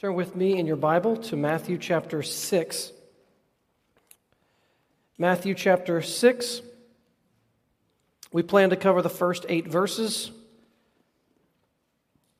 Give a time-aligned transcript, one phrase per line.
[0.00, 2.92] Turn with me in your Bible to Matthew chapter 6.
[5.18, 6.62] Matthew chapter 6.
[8.30, 10.30] We plan to cover the first eight verses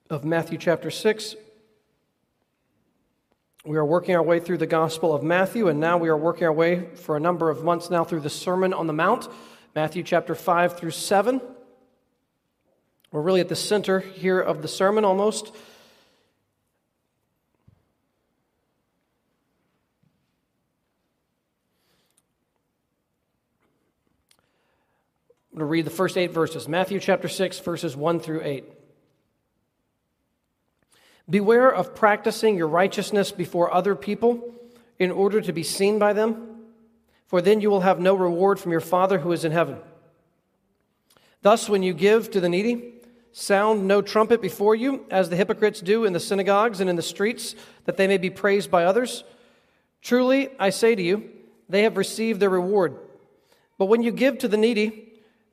[0.09, 1.35] of Matthew chapter 6.
[3.65, 6.45] We are working our way through the Gospel of Matthew, and now we are working
[6.45, 9.27] our way for a number of months now through the Sermon on the Mount,
[9.75, 11.41] Matthew chapter 5 through 7.
[13.11, 15.51] We're really at the center here of the sermon almost.
[25.59, 28.65] Going to read the first eight verses Matthew chapter 6, verses 1 through 8.
[31.29, 34.55] Beware of practicing your righteousness before other people
[35.01, 36.61] in order to be seen by them,
[37.27, 39.79] for then you will have no reward from your Father who is in heaven.
[41.43, 42.93] Thus, when you give to the needy,
[43.33, 47.03] sound no trumpet before you, as the hypocrites do in the synagogues and in the
[47.03, 49.25] streets, that they may be praised by others.
[50.03, 51.29] Truly, I say to you,
[51.69, 52.97] they have received their reward.
[53.77, 55.07] But when you give to the needy,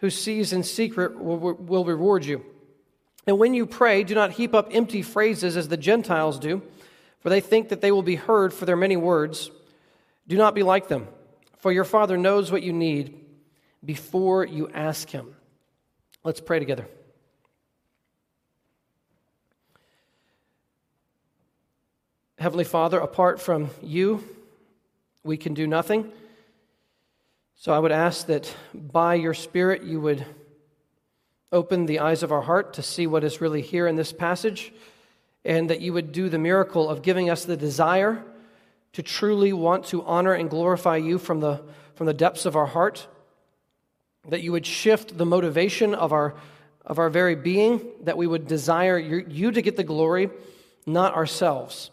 [0.00, 2.44] who sees in secret will, reward you.
[3.26, 6.62] And when you pray, do not heap up empty phrases as the Gentiles do,
[7.20, 9.50] for they think that they will be heard for their many words.
[10.26, 11.06] Do not be like them,
[11.58, 13.20] for your Father knows what you need
[13.84, 15.36] before you ask Him.
[16.24, 16.86] Let's pray together.
[22.38, 24.24] Heavenly Father, apart from you,
[25.22, 26.10] we can do nothing.
[27.60, 30.24] So I would ask that by your Spirit you would
[31.52, 34.72] open the eyes of our heart to see what is really here in this passage,
[35.44, 38.24] and that you would do the miracle of giving us the desire
[38.94, 41.60] to truly want to honor and glorify you from the,
[41.96, 43.06] from the depths of our heart,
[44.30, 46.36] that you would shift the motivation of our,
[46.86, 50.30] of our very being, that we would desire you, you to get the glory,
[50.86, 51.90] not ourselves,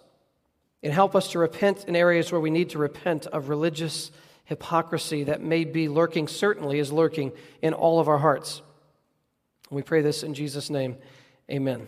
[0.81, 4.11] and help us to repent in areas where we need to repent of religious
[4.47, 8.61] hypocrisy that may be lurking, certainly is lurking in all of our hearts.
[9.69, 10.97] We pray this in Jesus' name.
[11.51, 11.87] Amen.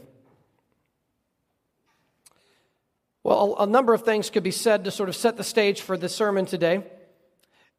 [3.24, 5.97] Well, a number of things could be said to sort of set the stage for
[5.97, 6.84] the sermon today.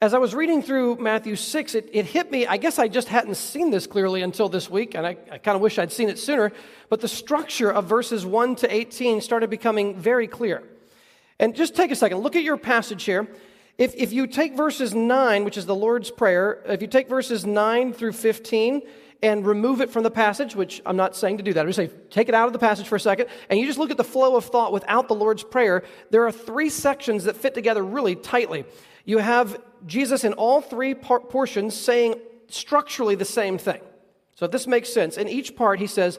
[0.02, 2.47] As I was reading through Matthew 6, it, it hit me.
[2.47, 5.56] I guess I just hadn't seen this clearly until this week, and I, I kind
[5.56, 6.52] of wish I'd seen it sooner.
[6.88, 10.62] But the structure of verses 1 to 18 started becoming very clear.
[11.38, 13.28] And just take a second, look at your passage here.
[13.80, 17.46] If, if you take verses 9, which is the Lord's Prayer, if you take verses
[17.46, 18.82] 9 through 15
[19.22, 21.76] and remove it from the passage, which I'm not saying to do that, I'm just
[21.76, 23.96] saying take it out of the passage for a second, and you just look at
[23.96, 27.82] the flow of thought without the Lord's Prayer, there are three sections that fit together
[27.82, 28.66] really tightly.
[29.06, 32.16] You have Jesus in all three portions saying
[32.48, 33.80] structurally the same thing.
[34.34, 36.18] So if this makes sense, in each part he says,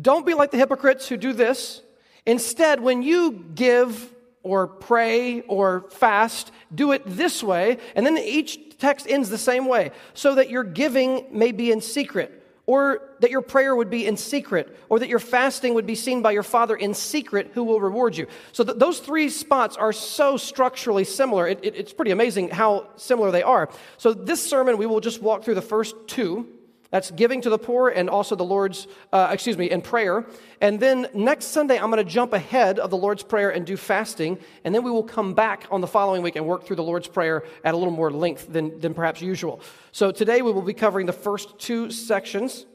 [0.00, 1.82] Don't be like the hypocrites who do this.
[2.24, 7.78] Instead, when you give or pray or fast, do it this way.
[7.94, 11.80] And then each text ends the same way, so that your giving may be in
[11.80, 12.36] secret,
[12.66, 16.22] or that your prayer would be in secret, or that your fasting would be seen
[16.22, 18.26] by your Father in secret, who will reward you.
[18.52, 21.46] So th- those three spots are so structurally similar.
[21.46, 23.68] It, it, it's pretty amazing how similar they are.
[23.98, 26.48] So this sermon, we will just walk through the first two
[26.90, 30.26] that's giving to the poor and also the Lord's, uh, excuse me, and prayer.
[30.60, 33.76] And then next Sunday, I'm going to jump ahead of the Lord's Prayer and do
[33.76, 34.38] fasting.
[34.64, 37.06] And then we will come back on the following week and work through the Lord's
[37.06, 39.60] Prayer at a little more length than, than perhaps usual.
[39.92, 42.66] So today we will be covering the first two sections.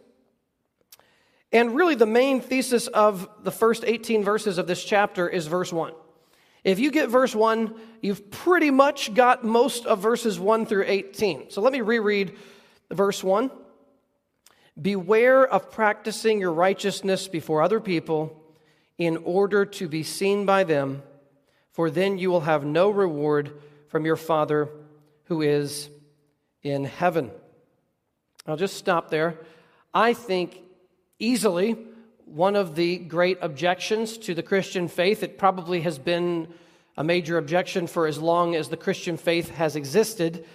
[1.52, 5.72] And really, the main thesis of the first 18 verses of this chapter is verse
[5.72, 5.94] 1.
[6.64, 11.52] If you get verse 1, you've pretty much got most of verses 1 through 18.
[11.52, 12.35] So let me reread
[12.90, 13.52] verse 1.
[14.81, 18.41] Beware of practicing your righteousness before other people
[18.97, 21.03] in order to be seen by them,
[21.72, 24.69] for then you will have no reward from your Father
[25.25, 25.89] who is
[26.61, 27.31] in heaven.
[28.47, 29.39] I'll just stop there.
[29.93, 30.61] I think
[31.19, 31.77] easily
[32.25, 36.47] one of the great objections to the Christian faith, it probably has been
[36.97, 40.45] a major objection for as long as the Christian faith has existed,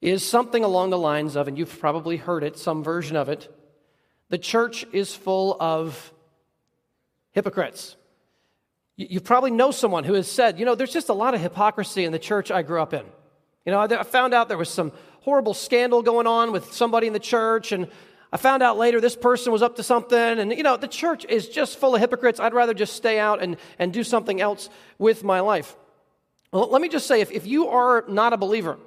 [0.00, 3.54] is something along the lines of, and you've probably heard it, some version of it,
[4.30, 6.12] the church is full of
[7.32, 7.96] hypocrites.
[8.96, 12.04] You probably know someone who has said, you know, there's just a lot of hypocrisy
[12.04, 13.04] in the church I grew up in.
[13.64, 17.12] You know, I found out there was some horrible scandal going on with somebody in
[17.12, 17.88] the church, and
[18.32, 20.18] I found out later this person was up to something.
[20.18, 22.40] And, you know, the church is just full of hypocrites.
[22.40, 25.76] I'd rather just stay out and, and do something else with my life.
[26.52, 28.78] Well, let me just say if, if you are not a believer,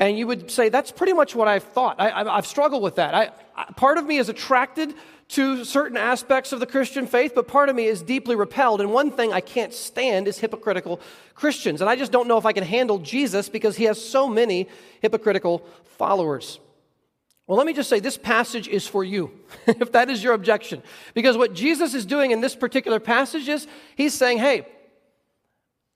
[0.00, 2.00] and you would say, that's pretty much what I've thought.
[2.00, 3.14] I, have struggled with that.
[3.14, 4.94] I, I, part of me is attracted
[5.28, 8.80] to certain aspects of the Christian faith, but part of me is deeply repelled.
[8.80, 11.02] And one thing I can't stand is hypocritical
[11.34, 11.82] Christians.
[11.82, 14.68] And I just don't know if I can handle Jesus because he has so many
[15.02, 15.66] hypocritical
[15.98, 16.60] followers.
[17.46, 19.30] Well, let me just say this passage is for you,
[19.66, 20.82] if that is your objection.
[21.12, 23.66] Because what Jesus is doing in this particular passage is
[23.96, 24.66] he's saying, hey,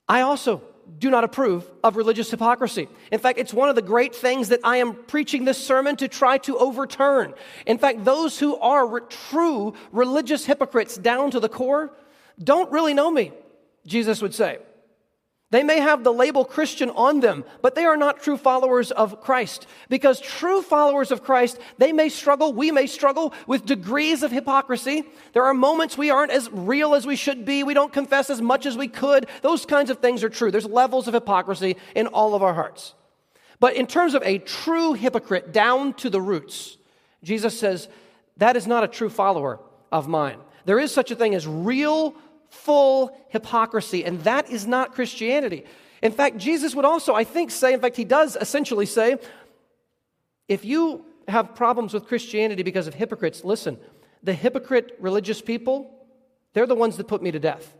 [0.07, 0.61] I also
[0.97, 2.87] do not approve of religious hypocrisy.
[3.11, 6.07] In fact, it's one of the great things that I am preaching this sermon to
[6.07, 7.33] try to overturn.
[7.65, 11.91] In fact, those who are re- true religious hypocrites down to the core
[12.41, 13.31] don't really know me,
[13.85, 14.59] Jesus would say.
[15.51, 19.21] They may have the label Christian on them, but they are not true followers of
[19.21, 19.67] Christ.
[19.89, 25.03] Because true followers of Christ, they may struggle, we may struggle with degrees of hypocrisy.
[25.33, 27.63] There are moments we aren't as real as we should be.
[27.63, 29.27] We don't confess as much as we could.
[29.43, 30.49] Those kinds of things are true.
[30.49, 32.95] There's levels of hypocrisy in all of our hearts.
[33.59, 36.77] But in terms of a true hypocrite down to the roots,
[37.23, 37.87] Jesus says,
[38.37, 39.59] that is not a true follower
[39.91, 40.39] of mine.
[40.65, 42.15] There is such a thing as real
[42.55, 45.65] full hypocrisy, and that is not Christianity.
[46.01, 49.17] In fact, Jesus would also, I think, say, in fact, he does essentially say,
[50.47, 53.77] if you have problems with Christianity because of hypocrites, listen,
[54.23, 55.91] the hypocrite religious people,
[56.53, 57.73] they're the ones that put me to death.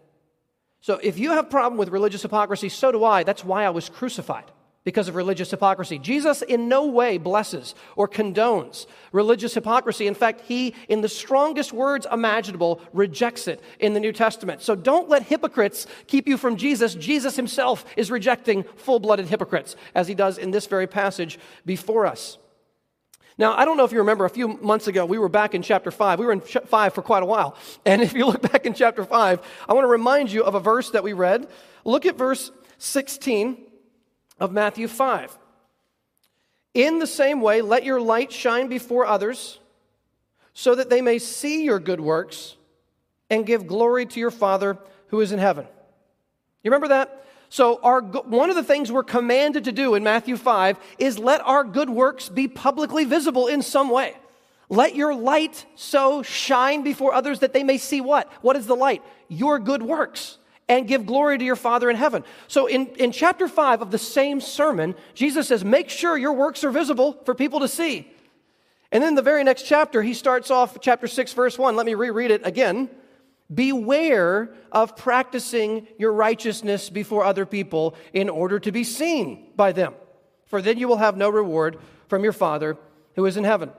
[0.82, 3.24] So if you have problem with religious hypocrisy, so do I.
[3.24, 4.52] That's why I was crucified
[4.86, 6.00] because of religious hypocrisy.
[6.00, 10.08] Jesus in no way blesses or condones religious hypocrisy.
[10.08, 14.62] In fact, he, in the strongest words imaginable, rejects it in the New Testament.
[14.62, 16.96] So don't let hypocrites keep you from Jesus.
[16.96, 22.06] Jesus himself is rejecting full blooded hypocrites, as he does in this very passage before
[22.06, 22.38] us.
[23.38, 25.62] Now, I don't know if you remember, a few months ago, we were back in
[25.62, 26.20] chapter 5.
[26.20, 27.58] We were in 5 for quite a while.
[27.86, 30.60] And if you look back in chapter 5, I want to remind you of a
[30.60, 31.50] verse that we read.
[31.84, 33.58] Look at verse 16
[34.40, 35.38] of Matthew 5.
[36.74, 39.60] In the same way, let your light shine before others
[40.54, 42.56] so that they may see your good works
[43.30, 44.78] and give glory to your Father
[45.08, 45.66] who is in heaven.
[46.64, 47.26] You remember that?
[47.50, 51.42] So, our, one of the things we're commanded to do in Matthew 5 is let
[51.42, 54.16] our good works be publicly visible in some way.
[54.68, 58.30] Let your light so shine before others that they may see what?
[58.42, 59.04] What is the light?
[59.30, 60.38] Your good works
[60.68, 62.24] and give glory to your Father in heaven.
[62.48, 66.64] So, in, in chapter 5 of the same sermon, Jesus says, Make sure your works
[66.64, 68.12] are visible for people to see.
[68.92, 71.76] And then the very next chapter, he starts off chapter 6, verse 1.
[71.76, 72.90] Let me reread it again.
[73.54, 79.94] Beware of practicing your righteousness before other people in order to be seen by them,
[80.48, 81.78] for then you will have no reward
[82.08, 82.78] from your Father
[83.16, 83.72] who is in heaven.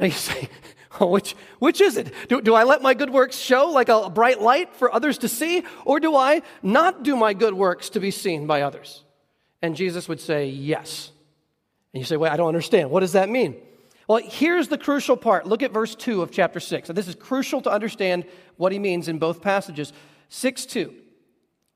[0.00, 0.48] Now you say,
[1.00, 2.12] Oh, which, which is it?
[2.28, 5.28] Do, do I let my good works show like a bright light for others to
[5.28, 9.04] see, or do I not do my good works to be seen by others?
[9.60, 11.10] And Jesus would say, yes.
[11.92, 12.90] And you say, wait, I don't understand.
[12.90, 13.56] What does that mean?
[14.08, 15.46] Well, here's the crucial part.
[15.46, 16.88] Look at verse 2 of chapter 6.
[16.88, 18.24] And this is crucial to understand
[18.56, 19.92] what he means in both passages.
[20.28, 20.94] 6 2.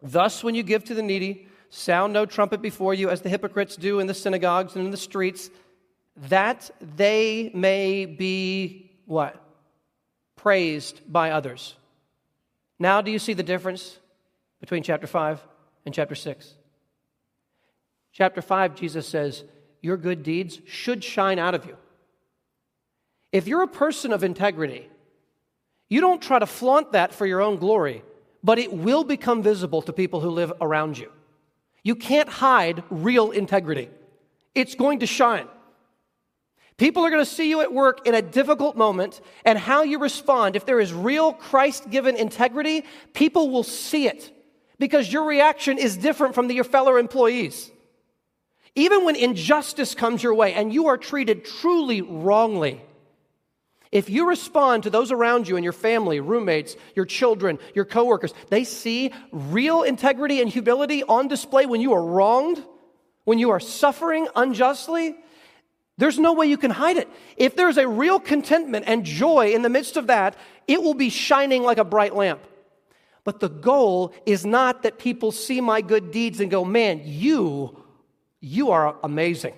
[0.02, 3.76] Thus, when you give to the needy, sound no trumpet before you, as the hypocrites
[3.76, 5.50] do in the synagogues and in the streets,
[6.16, 9.34] that they may be what?
[10.36, 11.74] Praised by others.
[12.78, 13.98] Now, do you see the difference
[14.60, 15.44] between chapter 5
[15.84, 16.54] and chapter 6?
[18.12, 19.42] Chapter 5, Jesus says,
[19.82, 21.76] Your good deeds should shine out of you.
[23.32, 24.88] If you're a person of integrity,
[25.88, 28.04] you don't try to flaunt that for your own glory,
[28.44, 31.10] but it will become visible to people who live around you.
[31.82, 33.90] You can't hide real integrity,
[34.54, 35.48] it's going to shine.
[36.80, 39.98] People are going to see you at work in a difficult moment, and how you
[39.98, 44.32] respond, if there is real Christ given integrity, people will see it
[44.78, 47.70] because your reaction is different from the, your fellow employees.
[48.74, 52.80] Even when injustice comes your way and you are treated truly wrongly,
[53.92, 58.32] if you respond to those around you and your family, roommates, your children, your coworkers,
[58.48, 62.64] they see real integrity and humility on display when you are wronged,
[63.24, 65.14] when you are suffering unjustly,
[65.98, 67.08] there's no way you can hide it.
[67.36, 71.10] If there's a real contentment and joy in the midst of that, it will be
[71.10, 72.40] shining like a bright lamp.
[73.24, 77.84] But the goal is not that people see my good deeds and go, man, you,
[78.40, 79.54] you are amazing.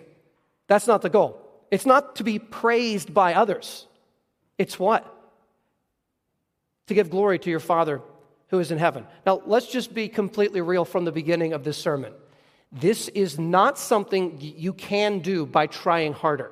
[0.66, 1.38] That's not the goal.
[1.70, 3.86] It's not to be praised by others.
[4.58, 5.06] It's what?
[6.88, 8.02] To give glory to your Father
[8.48, 9.06] who is in heaven.
[9.24, 12.12] Now, let's just be completely real from the beginning of this sermon.
[12.72, 16.50] This is not something you can do by trying harder.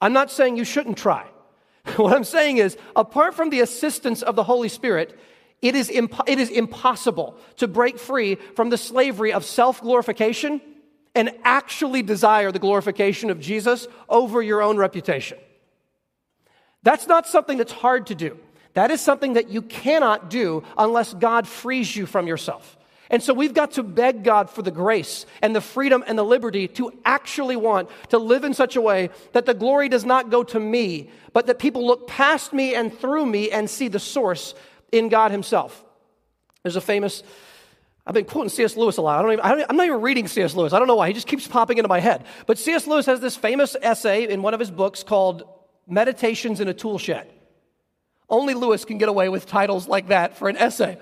[0.00, 1.26] I'm not saying you shouldn't try.
[1.96, 5.18] What I'm saying is, apart from the assistance of the Holy Spirit,
[5.62, 10.60] it is, it is impossible to break free from the slavery of self glorification
[11.14, 15.38] and actually desire the glorification of Jesus over your own reputation.
[16.82, 18.38] That's not something that's hard to do.
[18.74, 22.77] That is something that you cannot do unless God frees you from yourself.
[23.10, 26.22] And so we've got to beg God for the grace and the freedom and the
[26.22, 30.30] liberty to actually want to live in such a way that the glory does not
[30.30, 33.98] go to me, but that people look past me and through me and see the
[33.98, 34.54] source
[34.92, 35.84] in God Himself.
[36.62, 37.22] There's a famous,
[38.06, 38.76] I've been quoting C.S.
[38.76, 39.18] Lewis a lot.
[39.18, 40.54] I don't even, I am not even reading C.S.
[40.54, 40.74] Lewis.
[40.74, 41.08] I don't know why.
[41.08, 42.24] He just keeps popping into my head.
[42.46, 42.86] But C.S.
[42.86, 45.44] Lewis has this famous essay in one of his books called
[45.86, 47.26] Meditations in a Toolshed.
[48.28, 50.98] Only Lewis can get away with titles like that for an essay.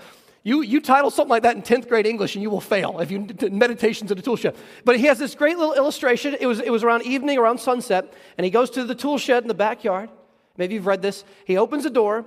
[0.46, 3.10] You, you title something like that in 10th grade English and you will fail if
[3.10, 4.54] you meditations in a tool shed.
[4.84, 6.36] But he has this great little illustration.
[6.38, 9.42] It was, it was around evening, around sunset, and he goes to the tool shed
[9.42, 10.08] in the backyard.
[10.56, 11.24] Maybe you've read this.
[11.46, 12.24] He opens the door,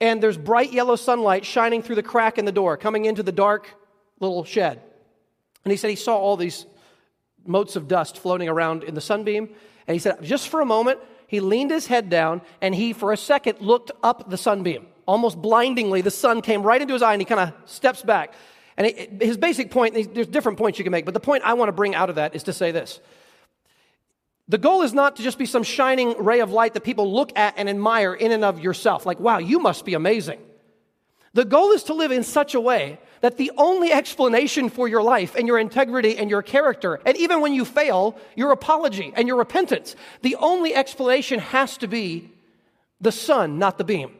[0.00, 3.32] and there's bright yellow sunlight shining through the crack in the door, coming into the
[3.32, 3.68] dark
[4.18, 4.80] little shed.
[5.66, 6.64] And he said he saw all these
[7.44, 9.50] motes of dust floating around in the sunbeam.
[9.86, 13.12] And he said, just for a moment, he leaned his head down and he, for
[13.12, 17.12] a second, looked up the sunbeam almost blindingly, the sun came right into his eye
[17.12, 18.34] and he kind of steps back.
[18.76, 21.54] And it, his basic point, there's different points you can make, but the point I
[21.54, 23.00] want to bring out of that is to say this.
[24.48, 27.36] The goal is not to just be some shining ray of light that people look
[27.36, 30.40] at and admire in and of yourself, like, wow, you must be amazing.
[31.34, 35.02] The goal is to live in such a way that the only explanation for your
[35.02, 39.28] life and your integrity and your character, and even when you fail, your apology and
[39.28, 42.30] your repentance, the only explanation has to be
[43.00, 44.12] the sun, not the beam.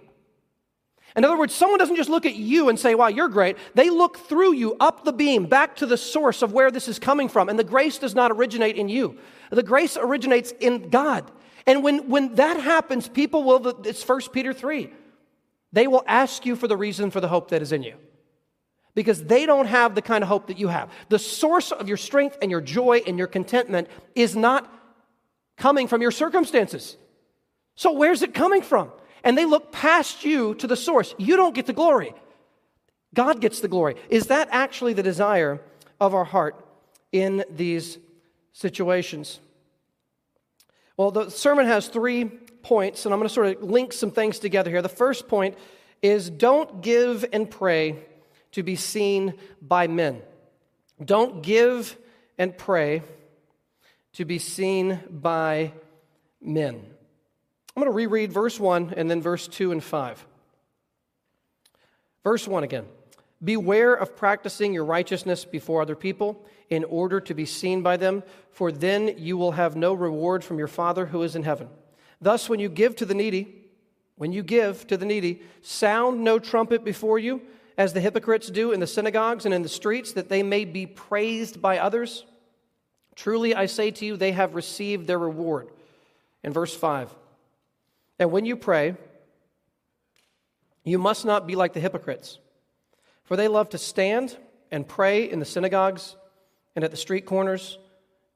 [1.15, 3.59] In other words, someone doesn't just look at you and say, wow, you're great.
[3.75, 6.99] They look through you up the beam, back to the source of where this is
[6.99, 7.49] coming from.
[7.49, 9.19] And the grace does not originate in you,
[9.51, 11.31] the grace originates in God.
[11.67, 14.91] And when, when that happens, people will, it's 1 Peter 3,
[15.73, 17.95] they will ask you for the reason for the hope that is in you.
[18.95, 20.91] Because they don't have the kind of hope that you have.
[21.09, 24.71] The source of your strength and your joy and your contentment is not
[25.57, 26.97] coming from your circumstances.
[27.75, 28.91] So, where's it coming from?
[29.25, 31.15] And they look past you to the source.
[31.19, 32.15] You don't get the glory.
[33.15, 33.97] God gets the glory.
[34.09, 35.61] Is that actually the desire
[36.01, 36.65] of our heart
[37.13, 37.99] in these
[38.53, 39.41] situations?
[40.97, 44.39] Well, the sermon has three points, and I'm going to sort of link some things
[44.39, 44.83] together here.
[44.83, 45.57] The first point
[46.01, 47.97] is don't give and pray
[48.53, 50.23] to be seen by men.
[51.03, 51.97] Don't give
[52.39, 53.03] and pray
[54.15, 55.73] to be seen by
[56.41, 56.92] men.
[57.75, 60.27] I'm going to reread verse 1 and then verse 2 and 5.
[62.23, 62.87] Verse 1 again.
[63.43, 68.23] Beware of practicing your righteousness before other people in order to be seen by them,
[68.51, 71.69] for then you will have no reward from your Father who is in heaven.
[72.21, 73.63] Thus, when you give to the needy,
[74.17, 77.43] when you give to the needy, sound no trumpet before you,
[77.77, 80.87] as the hypocrites do in the synagogues and in the streets, that they may be
[80.87, 82.25] praised by others.
[83.17, 85.69] Truly, I say to you, they have received their reward.
[86.45, 87.13] In verse 5.
[88.23, 88.95] And when you pray,
[90.85, 92.39] you must not be like the hypocrites,
[93.25, 94.37] for they love to stand
[94.71, 96.15] and pray in the synagogues
[96.77, 97.79] and at the street corners,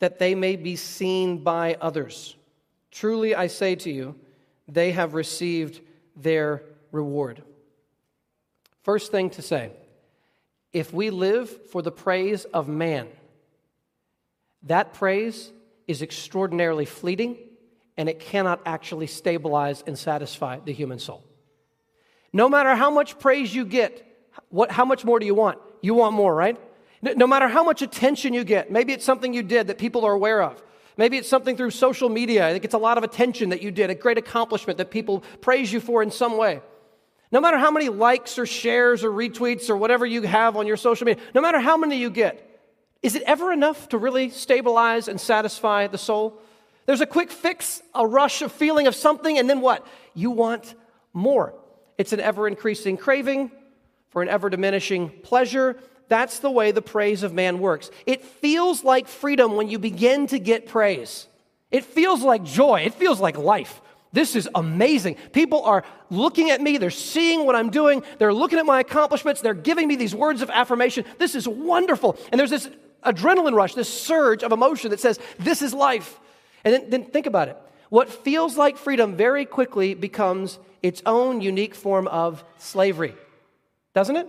[0.00, 2.34] that they may be seen by others.
[2.90, 4.16] Truly, I say to you,
[4.66, 5.80] they have received
[6.16, 7.44] their reward.
[8.82, 9.70] First thing to say
[10.72, 13.06] if we live for the praise of man,
[14.64, 15.52] that praise
[15.86, 17.36] is extraordinarily fleeting
[17.96, 21.24] and it cannot actually stabilize and satisfy the human soul.
[22.32, 24.06] No matter how much praise you get,
[24.50, 25.58] what, how much more do you want?
[25.80, 26.58] You want more, right?
[27.02, 30.12] No matter how much attention you get, maybe it's something you did that people are
[30.12, 30.62] aware of.
[30.96, 32.52] Maybe it's something through social media.
[32.52, 35.72] that gets a lot of attention that you did, a great accomplishment that people praise
[35.72, 36.60] you for in some way.
[37.30, 40.76] No matter how many likes or shares or retweets or whatever you have on your
[40.76, 42.42] social media, no matter how many you get,
[43.02, 46.40] is it ever enough to really stabilize and satisfy the soul?
[46.86, 49.86] There's a quick fix, a rush of feeling of something, and then what?
[50.14, 50.74] You want
[51.12, 51.54] more.
[51.98, 53.50] It's an ever increasing craving
[54.10, 55.78] for an ever diminishing pleasure.
[56.08, 57.90] That's the way the praise of man works.
[58.06, 61.26] It feels like freedom when you begin to get praise.
[61.70, 62.82] It feels like joy.
[62.82, 63.80] It feels like life.
[64.12, 65.16] This is amazing.
[65.32, 69.42] People are looking at me, they're seeing what I'm doing, they're looking at my accomplishments,
[69.42, 71.04] they're giving me these words of affirmation.
[71.18, 72.16] This is wonderful.
[72.30, 72.70] And there's this
[73.04, 76.18] adrenaline rush, this surge of emotion that says, This is life.
[76.66, 77.56] And then, then think about it.
[77.90, 83.14] What feels like freedom very quickly becomes its own unique form of slavery.
[83.94, 84.28] doesn't it?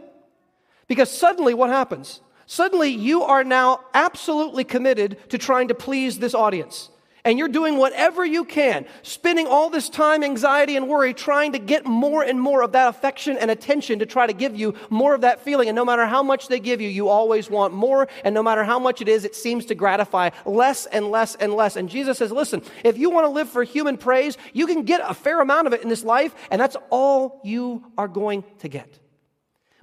[0.88, 2.22] Because suddenly what happens?
[2.46, 6.90] Suddenly you are now absolutely committed to trying to please this audience
[7.28, 11.60] and you're doing whatever you can, spending all this time, anxiety, and worry trying to
[11.60, 15.14] get more and more of that affection and attention to try to give you more
[15.14, 15.68] of that feeling.
[15.68, 18.08] And no matter how much they give you, you always want more.
[18.24, 21.54] And no matter how much it is, it seems to gratify less and less and
[21.54, 21.76] less.
[21.76, 25.02] And Jesus says, listen, if you want to live for human praise, you can get
[25.04, 28.70] a fair amount of it in this life, and that's all you are going to
[28.70, 29.00] get.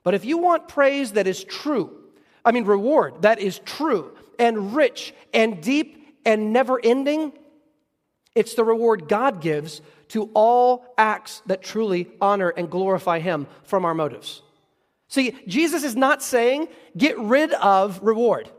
[0.03, 1.95] But if you want praise that is true,
[2.43, 7.33] I mean, reward that is true and rich and deep and never ending,
[8.35, 13.85] it's the reward God gives to all acts that truly honor and glorify Him from
[13.85, 14.43] our motives.
[15.09, 18.51] See, Jesus is not saying get rid of reward.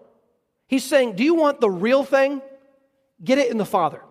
[0.67, 2.41] He's saying, do you want the real thing?
[3.23, 4.01] Get it in the Father.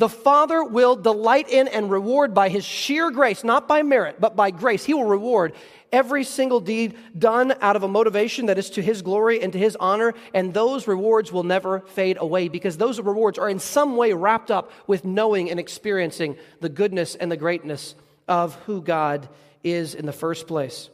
[0.00, 4.34] The Father will delight in and reward by His sheer grace, not by merit, but
[4.34, 4.82] by grace.
[4.82, 5.52] He will reward
[5.92, 9.58] every single deed done out of a motivation that is to His glory and to
[9.58, 13.94] His honor, and those rewards will never fade away because those rewards are in some
[13.94, 17.94] way wrapped up with knowing and experiencing the goodness and the greatness
[18.26, 19.28] of who God
[19.62, 20.88] is in the first place.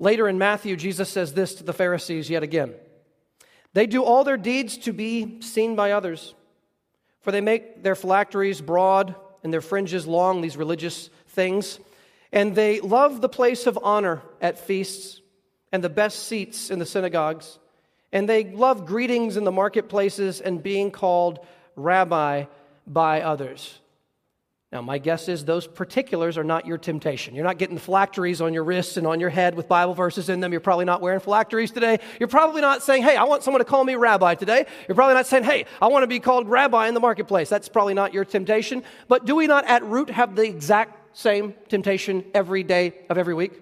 [0.00, 2.74] Later in Matthew, Jesus says this to the Pharisees yet again
[3.72, 6.34] They do all their deeds to be seen by others,
[7.20, 11.78] for they make their phylacteries broad and their fringes long, these religious things.
[12.32, 15.20] And they love the place of honor at feasts
[15.72, 17.58] and the best seats in the synagogues.
[18.12, 21.44] And they love greetings in the marketplaces and being called
[21.76, 22.44] rabbi
[22.86, 23.78] by others.
[24.70, 27.34] Now, my guess is those particulars are not your temptation.
[27.34, 30.40] You're not getting phylacteries on your wrists and on your head with Bible verses in
[30.40, 30.52] them.
[30.52, 32.00] You're probably not wearing phylacteries today.
[32.20, 34.66] You're probably not saying, hey, I want someone to call me rabbi today.
[34.86, 37.48] You're probably not saying, hey, I want to be called rabbi in the marketplace.
[37.48, 38.82] That's probably not your temptation.
[39.08, 43.34] But do we not at root have the exact same temptation every day of every
[43.34, 43.52] week?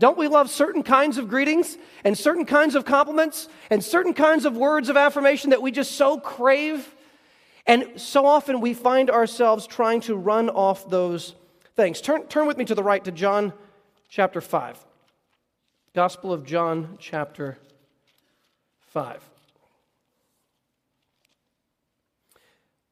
[0.00, 4.44] Don't we love certain kinds of greetings and certain kinds of compliments and certain kinds
[4.44, 6.92] of words of affirmation that we just so crave?
[7.66, 11.34] And so often we find ourselves trying to run off those
[11.74, 12.00] things.
[12.00, 13.52] Turn, turn with me to the right to John
[14.08, 14.84] chapter 5.
[15.94, 17.58] Gospel of John chapter
[18.88, 19.33] 5.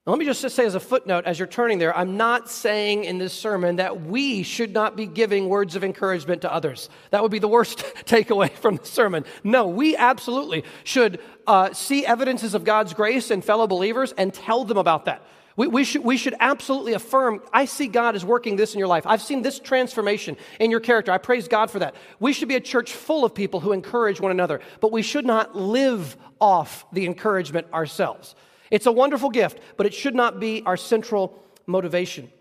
[0.04, 3.04] Now, let me just say as a footnote, as you're turning there, I'm not saying
[3.04, 6.88] in this sermon that we should not be giving words of encouragement to others.
[7.10, 9.24] That would be the worst takeaway from the sermon.
[9.44, 14.64] No, we absolutely should uh, see evidences of God's grace in fellow believers and tell
[14.64, 15.22] them about that.
[15.54, 18.88] We, we, should, we should absolutely affirm, I see God is working this in your
[18.88, 19.06] life.
[19.06, 21.12] I've seen this transformation in your character.
[21.12, 21.94] I praise God for that.
[22.18, 25.26] We should be a church full of people who encourage one another, but we should
[25.26, 28.34] not live off the encouragement ourselves.
[28.72, 32.32] It's a wonderful gift, but it should not be our central motivation.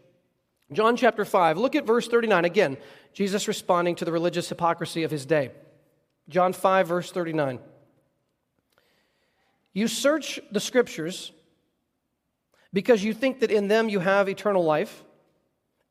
[0.71, 2.45] John chapter 5, look at verse 39.
[2.45, 2.77] Again,
[3.13, 5.51] Jesus responding to the religious hypocrisy of his day.
[6.29, 7.59] John 5, verse 39.
[9.73, 11.33] You search the scriptures
[12.71, 15.03] because you think that in them you have eternal life,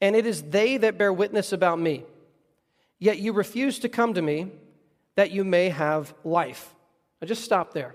[0.00, 2.05] and it is they that bear witness about me.
[2.98, 4.53] Yet you refuse to come to me
[5.16, 6.74] that you may have life.
[7.20, 7.94] I just stop there.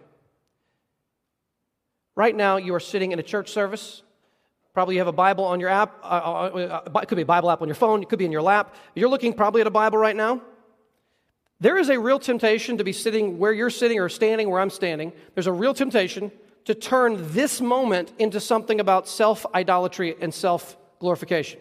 [2.15, 4.01] Right now, you are sitting in a church service.
[4.73, 5.97] Probably you have a Bible on your app.
[6.04, 8.01] Uh, uh, uh, it could be a Bible app on your phone.
[8.01, 8.75] It could be in your lap.
[8.95, 10.41] You're looking probably at a Bible right now.
[11.60, 14.69] There is a real temptation to be sitting where you're sitting or standing where I'm
[14.69, 15.13] standing.
[15.34, 16.32] There's a real temptation
[16.65, 21.60] to turn this moment into something about self idolatry and self glorification.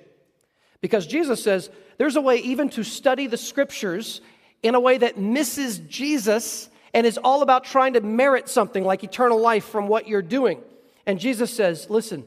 [0.80, 4.20] Because Jesus says there's a way even to study the scriptures
[4.62, 9.02] in a way that misses Jesus and is all about trying to merit something like
[9.02, 10.62] eternal life from what you're doing.
[11.04, 12.24] And Jesus says, listen,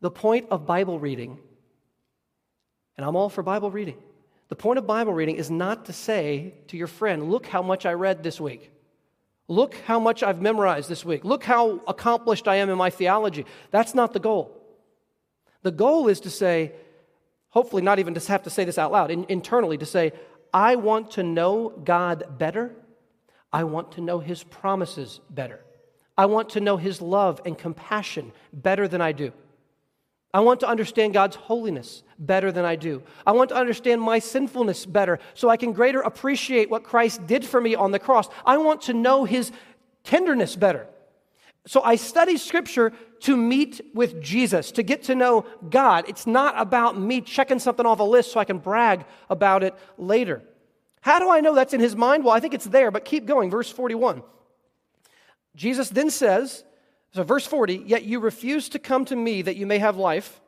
[0.00, 1.38] the point of Bible reading,
[2.96, 3.98] and I'm all for Bible reading,
[4.48, 7.84] the point of Bible reading is not to say to your friend, look how much
[7.84, 8.72] I read this week.
[9.48, 11.24] Look how much I've memorized this week.
[11.24, 13.46] Look how accomplished I am in my theology.
[13.70, 14.54] That's not the goal.
[15.62, 16.72] The goal is to say,
[17.48, 20.12] hopefully, not even to have to say this out loud, in, internally, to say,
[20.52, 22.74] I want to know God better
[23.52, 25.60] I want to know his promises better.
[26.16, 29.32] I want to know his love and compassion better than I do.
[30.34, 33.02] I want to understand God's holiness better than I do.
[33.26, 37.46] I want to understand my sinfulness better so I can greater appreciate what Christ did
[37.46, 38.28] for me on the cross.
[38.44, 39.52] I want to know his
[40.04, 40.86] tenderness better.
[41.66, 46.04] So I study scripture to meet with Jesus, to get to know God.
[46.08, 49.74] It's not about me checking something off a list so I can brag about it
[49.96, 50.42] later.
[51.00, 52.24] How do I know that's in his mind?
[52.24, 53.50] Well, I think it's there, but keep going.
[53.50, 54.22] Verse 41.
[55.56, 56.64] Jesus then says,
[57.12, 60.40] so verse 40, yet you refuse to come to me that you may have life.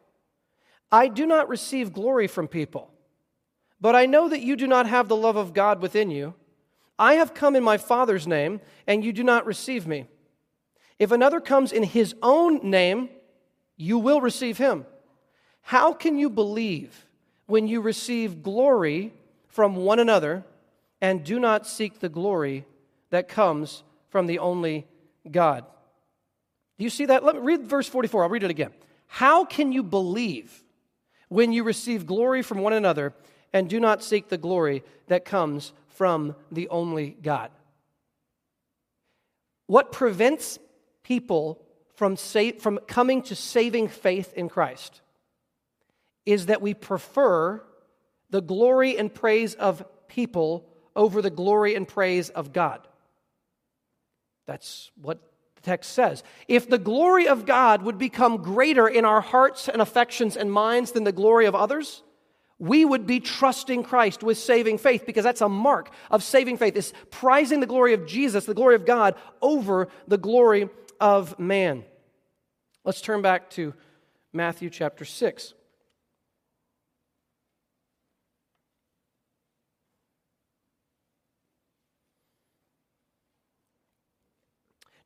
[0.92, 2.92] I do not receive glory from people,
[3.80, 6.34] But I know that you do not have the love of God within you.
[6.98, 10.06] I have come in my Father's name, and you do not receive me.
[10.98, 13.08] If another comes in his own name,
[13.76, 14.84] you will receive him.
[15.62, 17.06] How can you believe
[17.46, 19.14] when you receive glory
[19.50, 20.44] from one another
[21.00, 22.64] and do not seek the glory
[23.10, 24.86] that comes from the only
[25.30, 25.64] God?
[26.78, 27.24] Do you see that?
[27.24, 28.24] Let me read verse 44.
[28.24, 28.72] I'll read it again.
[29.06, 30.64] How can you believe
[31.28, 33.14] when you receive glory from one another
[33.52, 37.50] and do not seek the glory that comes from the only God.
[39.66, 40.58] What prevents
[41.02, 41.62] people
[41.94, 45.00] from, sa- from coming to saving faith in Christ
[46.26, 47.62] is that we prefer
[48.30, 50.66] the glory and praise of people
[50.96, 52.86] over the glory and praise of God.
[54.46, 55.20] That's what
[55.56, 56.22] the text says.
[56.48, 60.92] If the glory of God would become greater in our hearts and affections and minds
[60.92, 62.02] than the glory of others,
[62.58, 66.76] we would be trusting Christ with saving faith because that's a mark of saving faith
[66.76, 70.68] is prizing the glory of Jesus, the glory of God over the glory
[71.00, 71.84] of man.
[72.84, 73.72] Let's turn back to
[74.32, 75.54] Matthew chapter 6.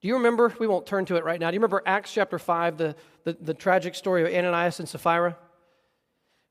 [0.04, 0.52] Do you remember?
[0.58, 1.50] We won't turn to it right now.
[1.50, 5.34] Do you remember Acts chapter 5, the, the, the tragic story of Ananias and Sapphira?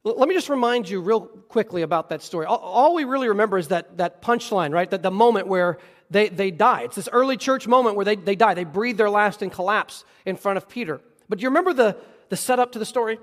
[0.03, 2.47] Let me just remind you real quickly about that story.
[2.47, 4.89] All we really remember is that, that punchline, right?
[4.89, 5.77] That the moment where
[6.09, 6.81] they, they die.
[6.81, 8.55] It's this early church moment where they, they die.
[8.55, 10.99] They breathe their last and collapse in front of Peter.
[11.29, 11.95] But do you remember the,
[12.29, 13.19] the setup to the story?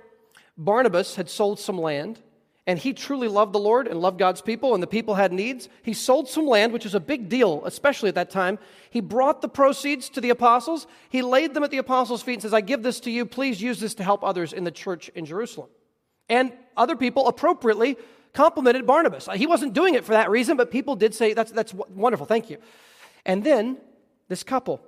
[0.56, 2.20] Barnabas had sold some land,
[2.70, 5.68] and he truly loved the Lord and loved God's people, and the people had needs.
[5.82, 8.60] He sold some land, which was a big deal, especially at that time.
[8.90, 10.86] He brought the proceeds to the apostles.
[11.08, 13.26] He laid them at the apostles' feet and says, I give this to you.
[13.26, 15.68] Please use this to help others in the church in Jerusalem.
[16.28, 17.96] And other people appropriately
[18.34, 19.28] complimented Barnabas.
[19.34, 22.50] He wasn't doing it for that reason, but people did say, That's, that's wonderful, thank
[22.50, 22.58] you.
[23.26, 23.78] And then
[24.28, 24.80] this couple,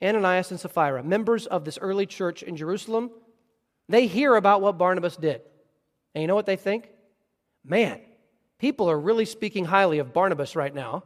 [0.00, 3.10] Ananias and Sapphira, members of this early church in Jerusalem,
[3.88, 5.40] they hear about what Barnabas did.
[6.14, 6.90] And you know what they think?
[7.68, 8.00] Man,
[8.58, 11.04] people are really speaking highly of Barnabas right now.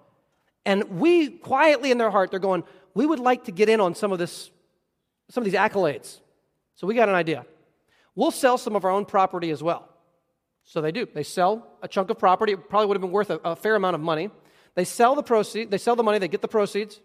[0.67, 3.95] And we quietly in their heart, they're going, we would like to get in on
[3.95, 4.51] some of this,
[5.31, 6.21] some of these accolades.
[6.75, 7.47] So we got an idea.
[8.15, 9.89] We'll sell some of our own property as well.
[10.65, 11.07] So they do.
[11.13, 12.53] They sell a chunk of property.
[12.53, 14.31] It probably would have been worth a, a fair amount of money.
[14.75, 17.01] They sell the proceeds, they sell the money, they get the proceeds.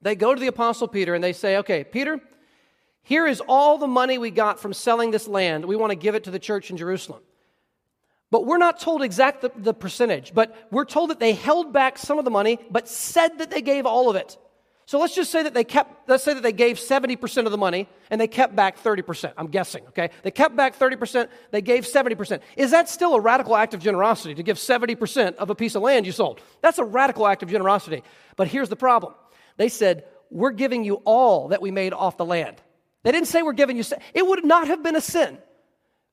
[0.00, 2.20] They go to the apostle Peter and they say, "Okay, Peter,
[3.02, 5.64] here is all the money we got from selling this land.
[5.64, 7.20] We want to give it to the church in Jerusalem."
[8.30, 11.96] But we're not told exact the, the percentage, but we're told that they held back
[11.96, 14.36] some of the money, but said that they gave all of it.
[14.88, 17.58] So let's just say that they kept, let's say that they gave 70% of the
[17.58, 19.34] money and they kept back 30%.
[19.36, 20.08] I'm guessing, okay?
[20.22, 22.40] They kept back 30%, they gave 70%.
[22.56, 25.82] Is that still a radical act of generosity to give 70% of a piece of
[25.82, 26.40] land you sold?
[26.62, 28.02] That's a radical act of generosity.
[28.36, 29.14] But here's the problem
[29.58, 32.56] they said, We're giving you all that we made off the land.
[33.02, 35.38] They didn't say we're giving you, it would not have been a sin.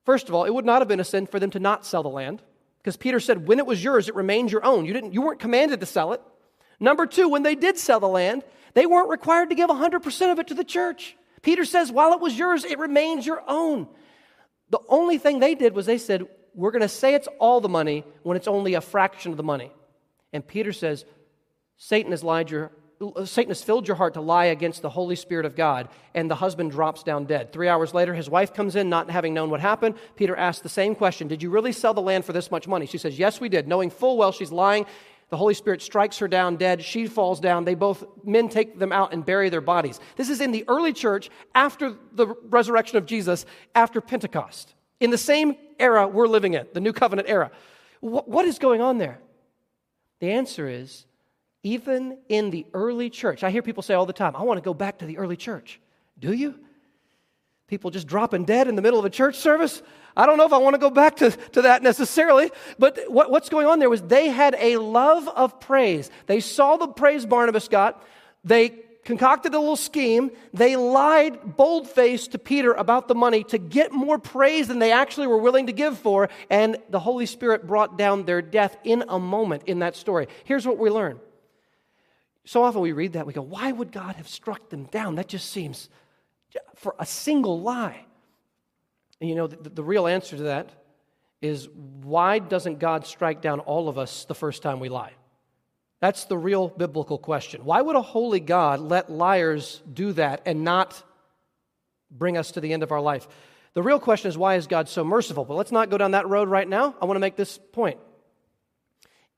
[0.05, 2.03] First of all, it would not have been a sin for them to not sell
[2.03, 2.41] the land
[2.77, 4.85] because Peter said, When it was yours, it remained your own.
[4.85, 6.21] You, didn't, you weren't commanded to sell it.
[6.79, 8.43] Number two, when they did sell the land,
[8.75, 11.17] they weren't required to give 100% of it to the church.
[11.41, 13.87] Peter says, while it was yours, it remains your own.
[14.69, 17.69] The only thing they did was they said, we're going to say it's all the
[17.69, 19.71] money when it's only a fraction of the money.
[20.33, 21.05] And Peter says,
[21.77, 25.15] Satan has lied your Uh, Satan has filled your heart to lie against the Holy
[25.15, 27.51] Spirit of God, and the husband drops down dead.
[27.51, 29.95] Three hours later, his wife comes in, not having known what happened.
[30.15, 32.85] Peter asks the same question Did you really sell the land for this much money?
[32.85, 34.85] She says, Yes, we did, knowing full well she's lying
[35.29, 36.83] the Holy Spirit strikes her down dead.
[36.83, 37.65] She falls down.
[37.65, 39.99] They both, men take them out and bury their bodies.
[40.15, 44.75] This is in the early church after the resurrection of Jesus, after Pentecost.
[44.99, 47.51] In the same era we're living in, the New Covenant era.
[48.01, 49.19] what is going on there?
[50.19, 51.05] The answer is
[51.65, 54.61] even in the early church, I hear people say all the time, I want to
[54.61, 55.81] go back to the early church.
[56.19, 56.59] Do you?
[57.67, 59.81] People just dropping dead in the middle of a church service?
[60.15, 63.31] I don't know if I want to go back to, to that necessarily, but what,
[63.31, 66.11] what's going on there was they had a love of praise.
[66.27, 68.05] They saw the praise Barnabas got.
[68.43, 68.69] They
[69.03, 70.29] concocted a little scheme.
[70.53, 74.91] They lied bold faced to Peter about the money to get more praise than they
[74.91, 79.03] actually were willing to give for, and the Holy Spirit brought down their death in
[79.09, 80.27] a moment in that story.
[80.43, 81.19] Here's what we learn.
[82.45, 85.15] So often we read that, we go, why would God have struck them down?
[85.15, 85.89] That just seems
[86.75, 88.05] for a single lie.
[89.19, 90.69] And you know, the, the real answer to that
[91.41, 91.67] is
[92.01, 95.13] why doesn't God strike down all of us the first time we lie?
[96.01, 97.65] That's the real biblical question.
[97.65, 101.01] Why would a holy God let liars do that and not
[102.11, 103.27] bring us to the end of our life?
[103.73, 105.45] The real question is why is God so merciful?
[105.45, 106.95] But let's not go down that road right now.
[107.01, 107.99] I want to make this point.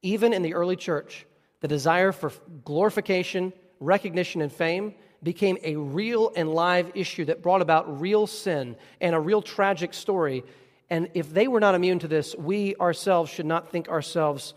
[0.02, 1.26] Even in the early church,
[1.62, 2.32] the desire for
[2.63, 4.93] glorification, recognition, and fame
[5.24, 9.93] became a real and live issue that brought about real sin and a real tragic
[9.93, 10.43] story.
[10.89, 14.54] And if they were not immune to this, we ourselves should not think ourselves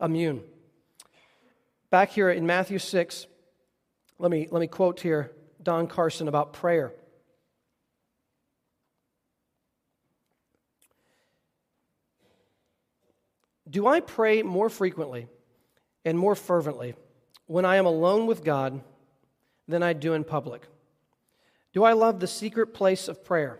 [0.00, 0.42] immune.
[1.90, 3.26] Back here in Matthew 6,
[4.18, 6.92] let me, let me quote here Don Carson about prayer.
[13.68, 15.26] Do I pray more frequently
[16.04, 16.94] and more fervently
[17.46, 18.80] when I am alone with God
[19.68, 20.62] than I do in public?
[21.72, 23.58] Do I love the secret place of prayer?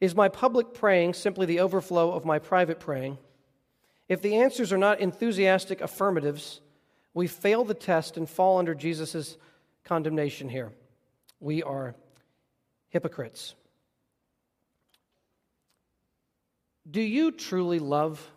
[0.00, 3.18] Is my public praying simply the overflow of my private praying?
[4.08, 6.60] If the answers are not enthusiastic affirmatives,
[7.14, 9.36] we fail the test and fall under Jesus'
[9.84, 10.72] condemnation here.
[11.40, 11.94] We are
[12.88, 13.54] hypocrites.
[16.88, 18.30] Do you truly love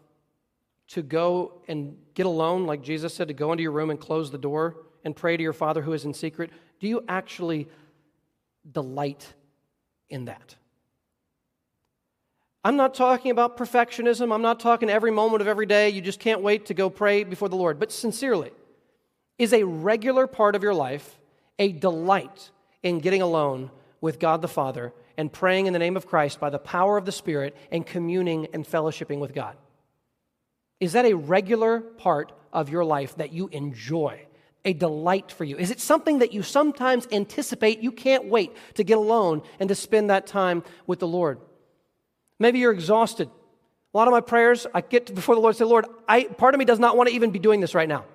[0.90, 4.32] to go and get alone, like Jesus said, to go into your room and close
[4.32, 6.50] the door and pray to your Father who is in secret?
[6.80, 7.68] Do you actually
[8.70, 9.34] delight
[10.10, 10.56] in that?
[12.64, 14.34] I'm not talking about perfectionism.
[14.34, 15.90] I'm not talking every moment of every day.
[15.90, 17.80] You just can't wait to go pray before the Lord.
[17.80, 18.52] But sincerely,
[19.38, 21.18] is a regular part of your life
[21.58, 22.52] a delight
[22.84, 23.70] in getting alone
[24.02, 27.06] with God the Father and praying in the name of Christ by the power of
[27.06, 29.56] the Spirit and communing and fellowshipping with God?
[30.80, 34.22] Is that a regular part of your life that you enjoy?
[34.66, 35.58] A delight for you?
[35.58, 39.76] Is it something that you sometimes anticipate you can't wait to get alone and to
[39.76, 41.40] spend that time with the Lord?
[42.40, 43.30] Maybe you're exhausted.
[43.94, 46.54] A lot of my prayers, I get before the Lord and say, Lord, I, part
[46.54, 48.06] of me does not want to even be doing this right now.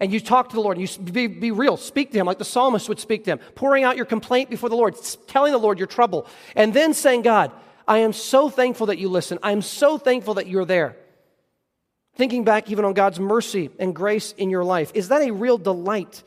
[0.00, 2.38] And you talk to the Lord, and you be, be real, speak to Him like
[2.38, 5.58] the psalmist would speak to Him, pouring out your complaint before the Lord, telling the
[5.58, 7.52] Lord your trouble, and then saying, God,
[7.86, 9.38] I am so thankful that you listen.
[9.42, 10.96] I am so thankful that you're there.
[12.16, 15.58] Thinking back even on God's mercy and grace in your life, is that a real
[15.58, 16.22] delight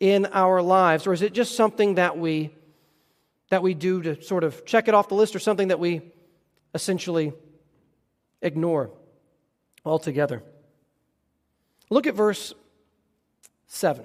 [0.00, 2.54] in our lives, or is it just something that we
[3.50, 6.02] that we do to sort of check it off the list, or something that we
[6.74, 7.32] essentially
[8.42, 8.90] ignore
[9.84, 10.42] altogether?
[11.88, 12.52] Look at verse
[13.68, 14.04] 7.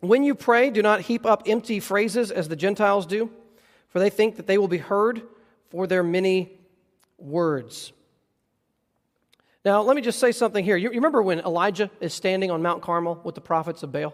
[0.00, 3.30] When you pray, do not heap up empty phrases as the Gentiles do,
[3.88, 5.22] for they think that they will be heard
[5.70, 6.58] for their many
[7.16, 7.92] words.
[9.64, 10.76] Now, let me just say something here.
[10.76, 14.12] You, remember when Elijah is standing on Mount Carmel with the prophets of Baal?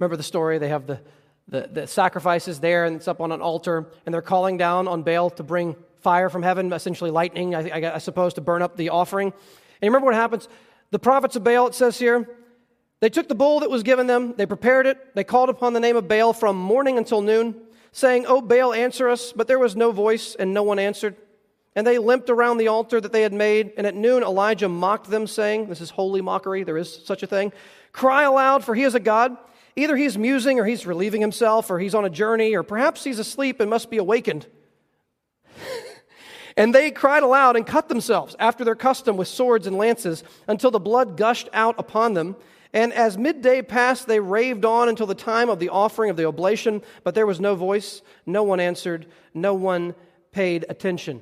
[0.00, 0.58] Remember the story?
[0.58, 1.00] They have the,
[1.46, 5.04] the, the sacrifices there, and it's up on an altar, and they're calling down on
[5.04, 8.76] Baal to bring fire from heaven, essentially lightning, I, I, I suppose, to burn up
[8.76, 9.28] the offering.
[9.28, 9.34] And
[9.80, 10.48] you remember what happens?
[10.90, 12.28] The prophets of Baal, it says here,
[12.98, 15.80] they took the bull that was given them, they prepared it, they called upon the
[15.80, 17.54] name of Baal from morning until noon,
[17.92, 19.32] saying, Oh, Baal, answer us.
[19.32, 21.16] But there was no voice, and no one answered.
[21.76, 23.74] And they limped around the altar that they had made.
[23.76, 27.26] And at noon, Elijah mocked them, saying, This is holy mockery, there is such a
[27.26, 27.52] thing.
[27.92, 29.36] Cry aloud, for he is a God.
[29.76, 33.18] Either he's musing, or he's relieving himself, or he's on a journey, or perhaps he's
[33.18, 34.46] asleep and must be awakened.
[36.56, 40.70] and they cried aloud and cut themselves after their custom with swords and lances until
[40.70, 42.36] the blood gushed out upon them.
[42.72, 46.24] And as midday passed, they raved on until the time of the offering of the
[46.24, 49.94] oblation, but there was no voice, no one answered, no one
[50.32, 51.20] paid attention.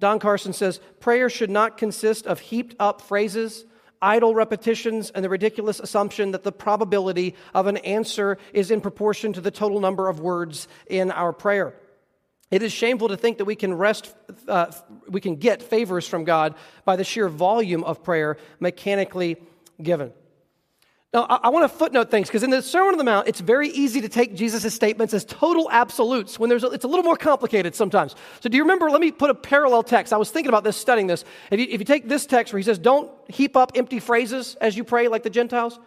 [0.00, 3.64] Don Carson says prayer should not consist of heaped up phrases,
[4.02, 9.32] idle repetitions, and the ridiculous assumption that the probability of an answer is in proportion
[9.34, 11.74] to the total number of words in our prayer.
[12.50, 14.12] It is shameful to think that we can rest,
[14.48, 14.72] uh,
[15.06, 19.36] we can get favors from God by the sheer volume of prayer mechanically
[19.80, 20.12] given.
[21.12, 23.40] Now, I, I want to footnote things because in the Sermon on the Mount, it's
[23.40, 27.04] very easy to take Jesus' statements as total absolutes when there's a, it's a little
[27.04, 28.14] more complicated sometimes.
[28.40, 28.90] So, do you remember?
[28.90, 30.12] Let me put a parallel text.
[30.12, 31.24] I was thinking about this, studying this.
[31.50, 34.54] If you, if you take this text where he says, Don't heap up empty phrases
[34.60, 35.80] as you pray like the Gentiles,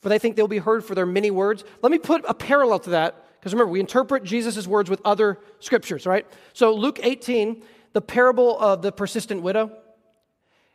[0.00, 1.64] for they think they'll be heard for their many words.
[1.82, 5.40] Let me put a parallel to that because remember, we interpret Jesus' words with other
[5.58, 6.24] scriptures, right?
[6.52, 9.72] So, Luke 18, the parable of the persistent widow.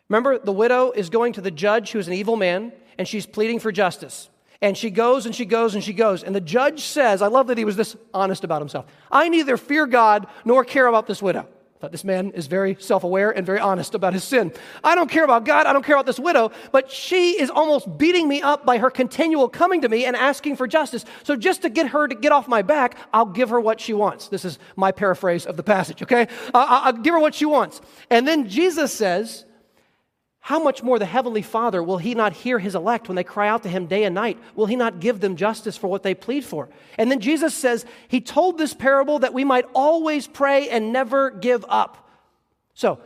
[0.10, 3.26] Remember, the widow is going to the judge who is an evil man and she's
[3.26, 4.30] pleading for justice.
[4.62, 6.22] And she goes and she goes and she goes.
[6.22, 8.86] And the judge says, I love that he was this honest about himself.
[9.10, 11.48] I neither fear God nor care about this widow.
[11.80, 14.52] But this man is very self aware and very honest about his sin.
[14.84, 15.66] I don't care about God.
[15.66, 18.90] I don't care about this widow, but she is almost beating me up by her
[18.90, 21.06] continual coming to me and asking for justice.
[21.24, 23.94] So, just to get her to get off my back, I'll give her what she
[23.94, 24.28] wants.
[24.28, 26.28] This is my paraphrase of the passage, okay?
[26.54, 27.80] I'll give her what she wants.
[28.10, 29.46] And then Jesus says,
[30.42, 33.50] how much more the Heavenly Father will He not hear His elect when they cry
[33.50, 34.38] out to Him day and night?
[34.56, 36.70] Will He not give them justice for what they plead for?
[36.98, 41.30] And then Jesus says He told this parable that we might always pray and never
[41.30, 42.10] give up.
[42.74, 43.00] So,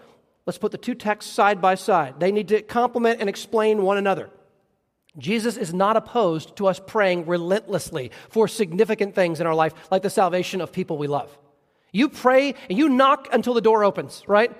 [0.45, 2.19] Let's put the two texts side by side.
[2.19, 4.29] They need to complement and explain one another.
[5.17, 10.01] Jesus is not opposed to us praying relentlessly for significant things in our life, like
[10.01, 11.37] the salvation of people we love.
[11.91, 14.51] You pray and you knock until the door opens, right?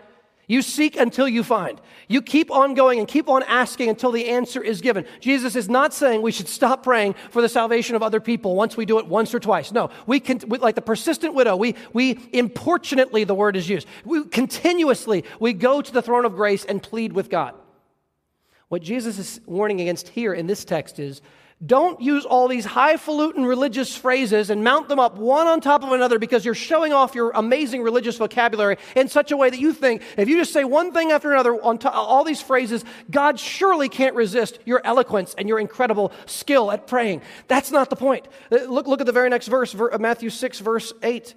[0.47, 1.79] You seek until you find.
[2.09, 5.05] You keep on going and keep on asking until the answer is given.
[5.21, 8.75] Jesus is not saying we should stop praying for the salvation of other people once
[8.75, 9.71] we do it once or twice.
[9.71, 13.87] No, we can, like the persistent widow, we, we importunately, the word is used.
[14.03, 17.55] We continuously, we go to the throne of grace and plead with God.
[18.67, 21.21] What Jesus is warning against here in this text is
[21.65, 25.91] don't use all these highfalutin religious phrases and mount them up one on top of
[25.91, 29.71] another because you're showing off your amazing religious vocabulary in such a way that you
[29.71, 33.39] think if you just say one thing after another on top, all these phrases, God
[33.39, 37.21] surely can't resist your eloquence and your incredible skill at praying.
[37.47, 38.27] That's not the point.
[38.51, 41.33] Uh, look, look at the very next verse, uh, Matthew 6, verse 8.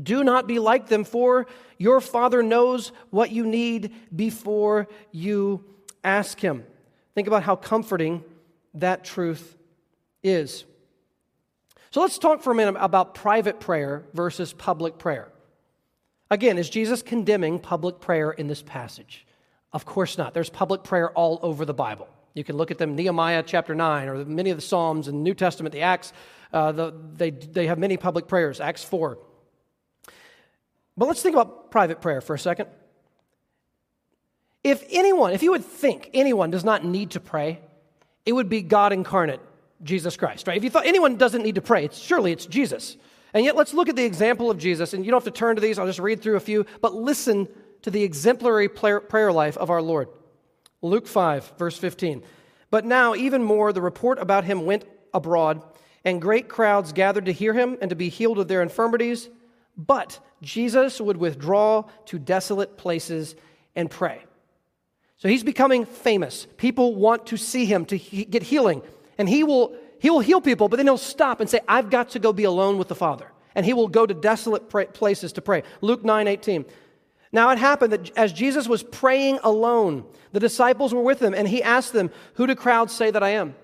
[0.00, 1.46] Do not be like them, for
[1.78, 5.64] your Father knows what you need before you
[6.04, 6.64] ask Him.
[7.14, 8.22] Think about how comforting
[8.74, 9.56] that truth
[10.22, 10.64] is.
[11.90, 15.28] So let's talk for a minute about private prayer versus public prayer.
[16.30, 19.26] Again, is Jesus condemning public prayer in this passage?
[19.72, 20.32] Of course not.
[20.32, 22.08] There's public prayer all over the Bible.
[22.34, 25.22] You can look at them, Nehemiah chapter 9, or many of the Psalms and the
[25.22, 26.12] New Testament, the Acts,
[26.52, 29.18] uh, the, they, they have many public prayers, Acts 4.
[30.96, 32.68] But let's think about private prayer for a second.
[34.62, 37.60] If anyone, if you would think anyone does not need to pray,
[38.26, 39.40] it would be God incarnate,
[39.82, 40.56] Jesus Christ, right?
[40.56, 42.96] If you thought anyone doesn't need to pray, it's, surely it's Jesus.
[43.32, 44.92] And yet, let's look at the example of Jesus.
[44.92, 46.94] And you don't have to turn to these, I'll just read through a few, but
[46.94, 47.48] listen
[47.82, 50.08] to the exemplary prayer life of our Lord.
[50.82, 52.22] Luke 5, verse 15.
[52.70, 55.62] But now, even more, the report about him went abroad,
[56.04, 59.28] and great crowds gathered to hear him and to be healed of their infirmities.
[59.76, 63.34] But Jesus would withdraw to desolate places
[63.74, 64.22] and pray.
[65.20, 66.46] So he's becoming famous.
[66.56, 68.80] People want to see him to he- get healing.
[69.18, 72.10] And he will, he will heal people, but then he'll stop and say, I've got
[72.10, 73.30] to go be alone with the Father.
[73.54, 75.62] And he will go to desolate pra- places to pray.
[75.82, 76.64] Luke 9 18.
[77.32, 81.46] Now it happened that as Jesus was praying alone, the disciples were with him, and
[81.46, 83.54] he asked them, Who do crowds say that I am?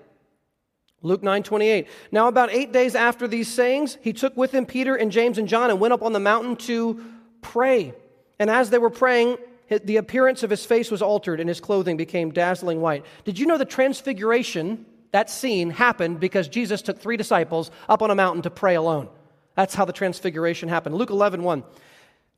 [1.01, 1.87] Luke 9 28.
[2.11, 5.47] Now, about eight days after these sayings, he took with him Peter and James and
[5.47, 7.03] John and went up on the mountain to
[7.41, 7.93] pray.
[8.37, 9.37] And as they were praying,
[9.69, 13.05] the appearance of his face was altered and his clothing became dazzling white.
[13.25, 18.11] Did you know the transfiguration, that scene, happened because Jesus took three disciples up on
[18.11, 19.09] a mountain to pray alone?
[19.55, 20.95] That's how the transfiguration happened.
[20.95, 21.63] Luke 11, 1.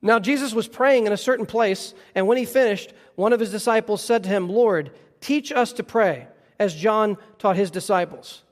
[0.02, 3.52] Now, Jesus was praying in a certain place, and when he finished, one of his
[3.52, 8.44] disciples said to him, Lord, teach us to pray, as John taught his disciples.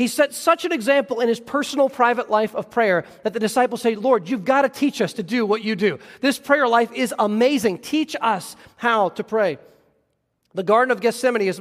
[0.00, 3.82] He set such an example in his personal, private life of prayer that the disciples
[3.82, 5.98] say, Lord, you've got to teach us to do what you do.
[6.22, 7.80] This prayer life is amazing.
[7.80, 9.58] Teach us how to pray.
[10.54, 11.60] The Garden of Gethsemane is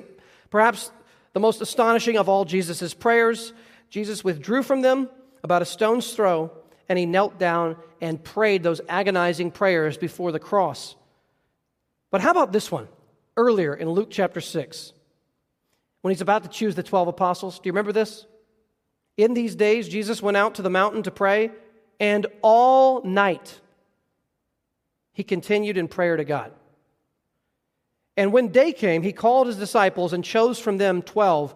[0.50, 0.90] perhaps
[1.34, 3.52] the most astonishing of all Jesus' prayers.
[3.90, 5.10] Jesus withdrew from them
[5.44, 6.50] about a stone's throw,
[6.88, 10.96] and he knelt down and prayed those agonizing prayers before the cross.
[12.10, 12.88] But how about this one?
[13.36, 14.94] Earlier in Luke chapter 6
[16.02, 17.60] when he's about to choose the 12 apostles.
[17.60, 18.26] Do you remember this?
[19.20, 21.52] In these days, Jesus went out to the mountain to pray,
[22.00, 23.60] and all night
[25.12, 26.54] he continued in prayer to God.
[28.16, 31.54] And when day came, he called his disciples and chose from them 12,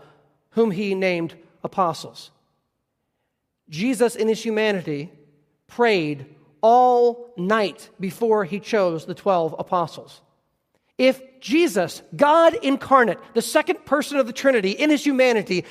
[0.50, 2.32] whom he named apostles.
[3.70, 5.10] Jesus, in his humanity,
[5.68, 6.26] prayed
[6.60, 10.20] all night before he chose the 12 apostles.
[10.98, 15.64] If Jesus, God incarnate, the second person of the Trinity in his humanity,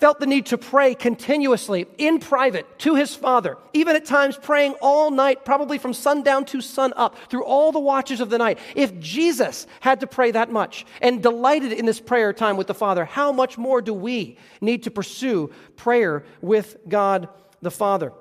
[0.00, 4.72] felt the need to pray continuously in private to his Father, even at times praying
[4.80, 8.58] all night, probably from sundown to sun up, through all the watches of the night.
[8.74, 12.74] If Jesus had to pray that much and delighted in this prayer time with the
[12.74, 17.28] Father, how much more do we need to pursue prayer with God
[17.60, 18.12] the Father?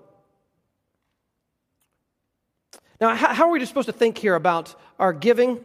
[2.99, 5.63] Now, how are we supposed to think here about our giving?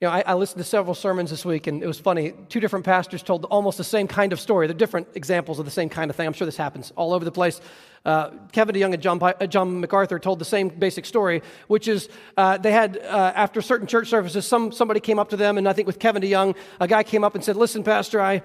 [0.00, 2.32] You know, I, I, listened to several sermons this week, and it was funny.
[2.48, 4.66] Two different pastors told almost the same kind of story.
[4.66, 6.26] They're different examples of the same kind of thing.
[6.26, 7.60] I'm sure this happens all over the place.
[8.06, 12.08] Uh, Kevin DeYoung and John, uh, John, MacArthur told the same basic story, which is
[12.38, 15.68] uh, they had, uh, after certain church services, some, somebody came up to them, and
[15.68, 18.42] I think with Kevin DeYoung, a guy came up and said, Listen, Pastor, I,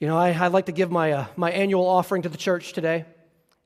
[0.00, 2.72] you know, I, would like to give my, uh, my annual offering to the church
[2.72, 3.04] today.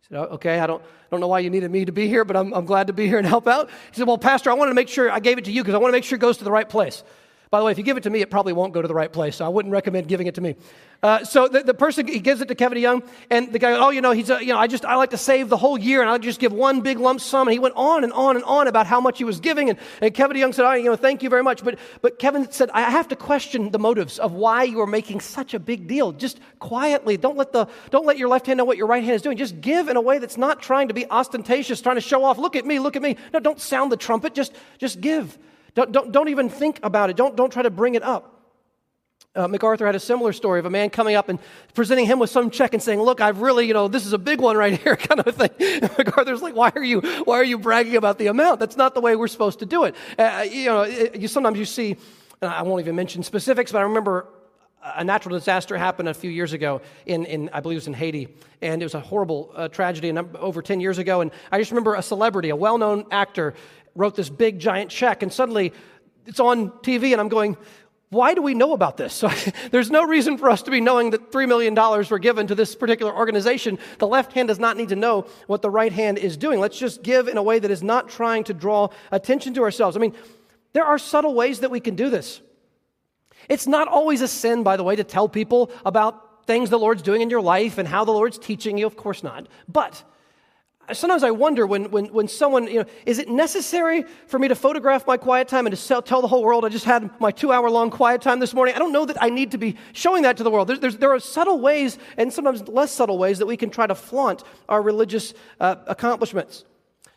[0.08, 2.36] Said, oh, Okay, I don't, don't know why you needed me to be here, but
[2.36, 3.68] I'm, I'm glad to be here and help out.
[3.68, 5.74] He said, Well, Pastor, I wanted to make sure I gave it to you because
[5.74, 7.02] I want to make sure it goes to the right place.
[7.56, 8.92] By the way, if you give it to me, it probably won't go to the
[8.92, 10.56] right place, so I wouldn't recommend giving it to me.
[11.02, 13.88] Uh, so the, the, person he gives it to Kevin DeYoung, and the guy, oh,
[13.88, 16.02] you know, he's, a, you know, I just I like to save the whole year,
[16.02, 17.48] and I'll just give one big lump sum.
[17.48, 19.78] And he went on and on and on about how much he was giving, and,
[20.02, 21.64] and Kevin DeYoung said, oh, you know, thank you very much.
[21.64, 25.20] But but Kevin said, I have to question the motives of why you are making
[25.20, 26.12] such a big deal.
[26.12, 29.14] Just quietly, don't let the don't let your left hand know what your right hand
[29.14, 29.38] is doing.
[29.38, 32.36] Just give in a way that's not trying to be ostentatious, trying to show off.
[32.36, 33.16] Look at me, look at me.
[33.32, 34.34] No, don't sound the trumpet.
[34.34, 35.38] Just just give.
[35.76, 37.16] Don't, don't, don't even think about it.
[37.16, 38.32] Don't, don't try to bring it up.
[39.34, 41.38] Uh, MacArthur had a similar story of a man coming up and
[41.74, 44.18] presenting him with some check and saying, "Look, I've really, you know, this is a
[44.18, 45.50] big one right here," kind of thing.
[45.60, 48.60] And MacArthur's like, "Why are you, why are you bragging about the amount?
[48.60, 51.58] That's not the way we're supposed to do it." Uh, you know, it, you, sometimes
[51.58, 51.96] you see,
[52.40, 54.26] I won't even mention specifics, but I remember
[54.94, 57.94] a natural disaster happened a few years ago in, in I believe it was in
[57.94, 58.28] Haiti,
[58.62, 61.20] and it was a horrible uh, tragedy and over 10 years ago.
[61.20, 63.54] And I just remember a celebrity, a well-known actor,
[63.96, 65.72] wrote this big giant check, and suddenly
[66.26, 67.56] it's on TV, and I'm going,
[68.10, 69.14] why do we know about this?
[69.26, 69.30] So,
[69.70, 72.74] there's no reason for us to be knowing that $3 million were given to this
[72.74, 73.78] particular organization.
[73.98, 76.60] The left hand does not need to know what the right hand is doing.
[76.60, 79.96] Let's just give in a way that is not trying to draw attention to ourselves.
[79.96, 80.14] I mean,
[80.72, 82.40] there are subtle ways that we can do this.
[83.48, 87.02] It's not always a sin, by the way, to tell people about things the Lord's
[87.02, 88.86] doing in your life and how the Lord's teaching you.
[88.86, 89.48] Of course not.
[89.68, 90.04] But
[90.92, 94.54] Sometimes I wonder when, when, when someone, you know, is it necessary for me to
[94.54, 97.50] photograph my quiet time and to tell the whole world I just had my two
[97.50, 98.74] hour long quiet time this morning?
[98.74, 100.68] I don't know that I need to be showing that to the world.
[100.68, 103.96] There's, there are subtle ways and sometimes less subtle ways that we can try to
[103.96, 106.64] flaunt our religious uh, accomplishments.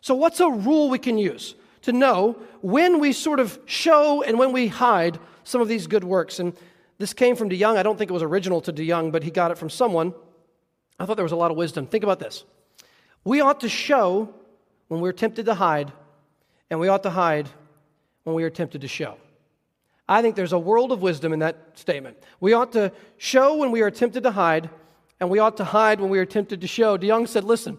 [0.01, 1.53] So, what's a rule we can use
[1.83, 6.03] to know when we sort of show and when we hide some of these good
[6.03, 6.39] works?
[6.39, 6.53] And
[6.97, 7.77] this came from DeYoung.
[7.77, 10.13] I don't think it was original to DeYoung, but he got it from someone.
[10.99, 11.85] I thought there was a lot of wisdom.
[11.85, 12.45] Think about this.
[13.23, 14.33] We ought to show
[14.87, 15.91] when we're tempted to hide,
[16.69, 17.49] and we ought to hide
[18.23, 19.17] when we are tempted to show.
[20.07, 22.17] I think there's a world of wisdom in that statement.
[22.39, 24.69] We ought to show when we are tempted to hide,
[25.19, 26.97] and we ought to hide when we are tempted to show.
[26.97, 27.77] DeYoung said, Listen,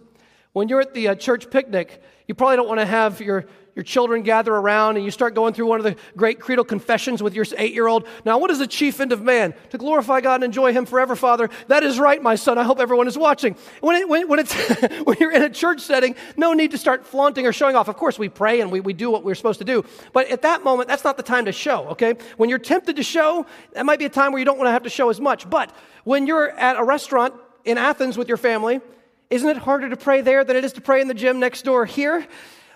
[0.53, 3.47] when you're at the uh, church picnic, you probably don't want to have your
[3.81, 7.23] your children gather around and you start going through one of the great creedal confessions
[7.23, 8.07] with your eight year old.
[8.27, 9.55] Now, what is the chief end of man?
[9.71, 11.49] To glorify God and enjoy Him forever, Father.
[11.69, 12.59] That is right, my son.
[12.59, 13.57] I hope everyone is watching.
[13.81, 14.45] When, it, when, when,
[15.05, 17.89] when you're in a church setting, no need to start flaunting or showing off.
[17.89, 19.83] Of course, we pray and we, we do what we're supposed to do.
[20.13, 22.17] But at that moment, that's not the time to show, okay?
[22.37, 24.73] When you're tempted to show, that might be a time where you don't want to
[24.73, 25.49] have to show as much.
[25.49, 25.75] But
[26.05, 27.33] when you're at a restaurant
[27.65, 28.83] in Athens with your family,
[29.31, 31.63] isn't it harder to pray there than it is to pray in the gym next
[31.63, 32.27] door here?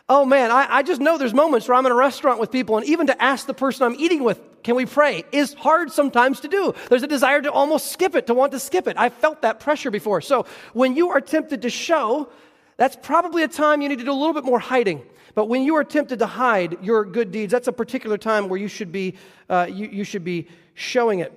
[0.09, 2.77] Oh man, I, I, just know there's moments where I'm in a restaurant with people,
[2.77, 6.41] and even to ask the person I'm eating with, can we pray, is hard sometimes
[6.41, 6.75] to do.
[6.91, 8.99] There's a desire to almost skip it, to want to skip it.
[8.99, 10.21] I've felt that pressure before.
[10.21, 10.45] So
[10.75, 12.29] when you are tempted to show,
[12.77, 15.03] that's probably a time you need to do a little bit more hiding.
[15.35, 18.61] But when you are tempted to hide your good deeds, that's a particular time where
[18.61, 19.15] you should be,
[19.49, 21.33] uh, you, you should be showing it.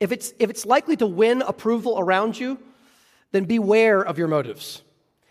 [0.00, 2.58] If it's, if it's likely to win approval around you,
[3.32, 4.83] then beware of your motives.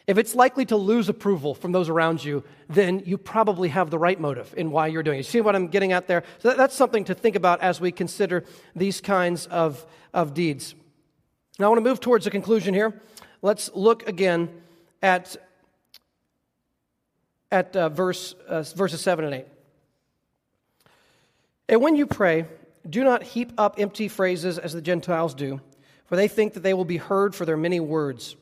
[0.05, 3.97] If it's likely to lose approval from those around you, then you probably have the
[3.97, 5.19] right motive in why you're doing it.
[5.19, 6.23] You see what I'm getting at there?
[6.39, 8.43] So that's something to think about as we consider
[8.75, 10.75] these kinds of, of deeds.
[11.57, 13.01] Now, I want to move towards a conclusion here.
[13.41, 14.49] Let's look again
[15.01, 15.37] at,
[17.49, 19.45] at uh, verse, uh, verses 7 and 8.
[21.69, 22.45] And when you pray,
[22.89, 25.61] do not heap up empty phrases as the Gentiles do,
[26.05, 28.35] for they think that they will be heard for their many words.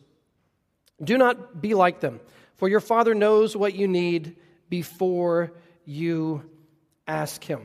[1.04, 2.20] Do not be like them,
[2.58, 4.36] for your Father knows what you need
[4.70, 5.52] before
[5.86, 6.44] you
[7.08, 7.62] ask Him.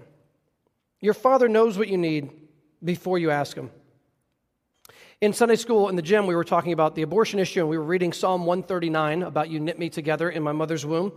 [1.00, 2.30] Your Father knows what you need
[2.82, 3.70] before you ask Him.
[5.20, 7.78] In Sunday school in the gym, we were talking about the abortion issue, and we
[7.78, 11.12] were reading Psalm 139 about you knit me together in my mother's womb.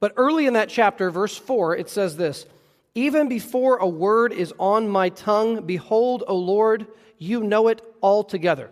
[0.00, 2.46] But early in that chapter, verse 4, it says this
[2.94, 6.86] Even before a word is on my tongue, behold, O Lord,
[7.18, 8.70] you know it altogether.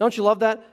[0.00, 0.64] Don't you love that?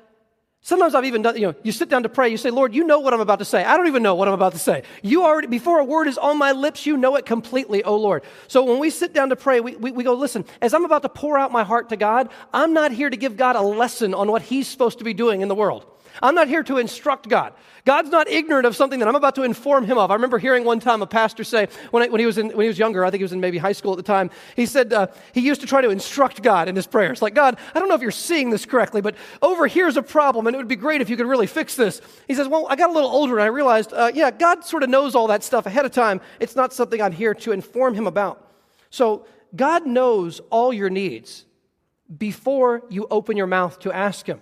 [0.65, 2.85] Sometimes I've even done, you know, you sit down to pray, you say, Lord, you
[2.85, 3.63] know what I'm about to say.
[3.63, 4.81] I don't even know what I'm about to say.
[5.03, 8.23] You already, before a word is on my lips, you know it completely, oh Lord.
[8.47, 11.03] So when we sit down to pray, we, we, we go, listen, as I'm about
[11.03, 14.15] to pour out my heart to God, I'm not here to give God a lesson
[14.15, 15.85] on what He's supposed to be doing in the world.
[16.21, 17.53] I'm not here to instruct God.
[17.85, 20.09] God's not ignorant of something that I'm about to inform him of.
[20.09, 22.61] I remember hearing one time a pastor say, when, I, when, he, was in, when
[22.61, 24.65] he was younger, I think he was in maybe high school at the time, he
[24.65, 27.21] said uh, he used to try to instruct God in his prayers.
[27.21, 30.47] Like, God, I don't know if you're seeing this correctly, but over here's a problem,
[30.47, 32.01] and it would be great if you could really fix this.
[32.27, 34.83] He says, Well, I got a little older and I realized, uh, yeah, God sort
[34.83, 36.21] of knows all that stuff ahead of time.
[36.39, 38.51] It's not something I'm here to inform him about.
[38.89, 41.45] So, God knows all your needs
[42.17, 44.41] before you open your mouth to ask him.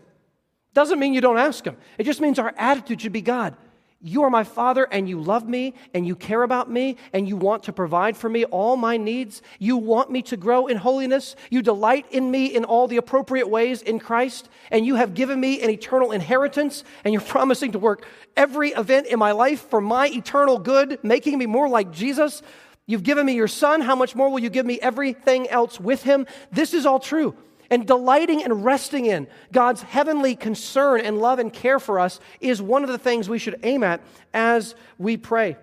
[0.73, 1.77] Doesn't mean you don't ask Him.
[1.97, 3.55] It just means our attitude should be God,
[4.01, 7.37] You are my father, and you love me, and you care about me, and you
[7.37, 9.41] want to provide for me all my needs.
[9.59, 11.37] You want me to grow in holiness.
[11.49, 15.39] You delight in me in all the appropriate ways in Christ, and you have given
[15.39, 18.05] me an eternal inheritance, and you're promising to work
[18.35, 22.41] every event in my life for my eternal good, making me more like Jesus.
[22.85, 23.79] You've given me your son.
[23.79, 26.27] How much more will you give me everything else with him?
[26.51, 27.35] This is all true
[27.73, 32.61] and delighting and resting in God's heavenly concern and love and care for us is
[32.61, 33.99] one of the things we should aim at
[34.31, 35.57] as we pray.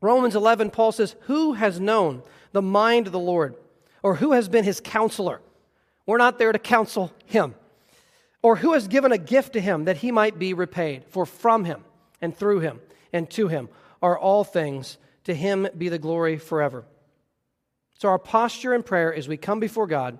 [0.00, 2.22] Romans 11, Paul says, Who has known
[2.52, 3.56] the mind of the Lord?
[4.00, 5.40] Or who has been his counselor?
[6.06, 7.56] We're not there to counsel him.
[8.40, 11.04] Or who has given a gift to him that he might be repaid?
[11.08, 11.82] For from him
[12.22, 12.78] and through him
[13.12, 13.68] and to him
[14.00, 14.98] are all things.
[15.24, 16.84] To him be the glory forever.
[17.98, 20.18] So, our posture in prayer as we come before God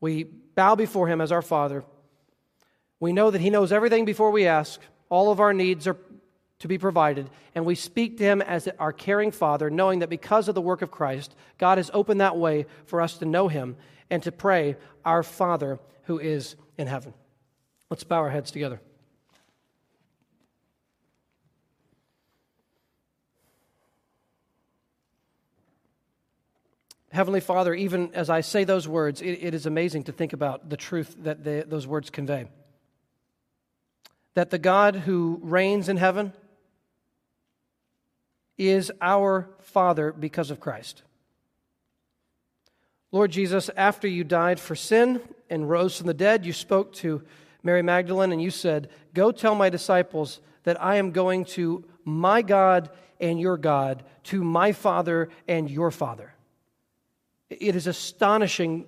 [0.00, 1.84] we bow before Him as our Father.
[3.00, 4.80] We know that He knows everything before we ask.
[5.08, 5.96] All of our needs are
[6.60, 7.30] to be provided.
[7.54, 10.82] And we speak to Him as our caring Father, knowing that because of the work
[10.82, 13.76] of Christ, God has opened that way for us to know Him
[14.10, 17.14] and to pray, Our Father who is in heaven.
[17.90, 18.80] Let's bow our heads together.
[27.18, 30.70] Heavenly Father, even as I say those words, it, it is amazing to think about
[30.70, 32.46] the truth that they, those words convey.
[34.34, 36.32] That the God who reigns in heaven
[38.56, 41.02] is our Father because of Christ.
[43.10, 47.24] Lord Jesus, after you died for sin and rose from the dead, you spoke to
[47.64, 52.42] Mary Magdalene and you said, Go tell my disciples that I am going to my
[52.42, 56.32] God and your God, to my Father and your Father.
[57.50, 58.86] It is astonishing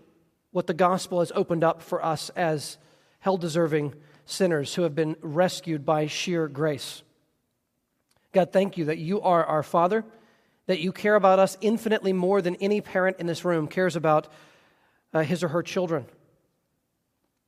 [0.50, 2.78] what the gospel has opened up for us as
[3.20, 3.94] hell deserving
[4.26, 7.02] sinners who have been rescued by sheer grace.
[8.32, 10.04] God, thank you that you are our Father,
[10.66, 14.28] that you care about us infinitely more than any parent in this room cares about
[15.12, 16.06] uh, his or her children.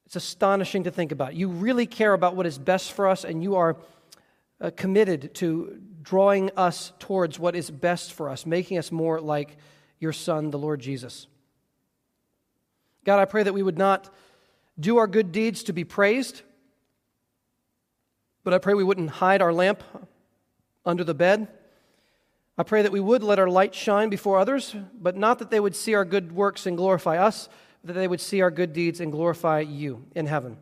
[0.06, 1.34] It's astonishing to think about.
[1.34, 3.76] You really care about what is best for us, and you are
[4.60, 9.56] uh, committed to drawing us towards what is best for us, making us more like
[10.02, 11.28] your Son, the Lord Jesus.
[13.04, 14.12] God, I pray that we would not
[14.78, 16.42] do our good deeds to be praised,
[18.42, 19.84] but I pray we wouldn't hide our lamp
[20.84, 21.46] under the bed.
[22.58, 25.60] I pray that we would let our light shine before others, but not that they
[25.60, 27.48] would see our good works and glorify us,
[27.84, 30.56] that they would see our good deeds and glorify you in heaven.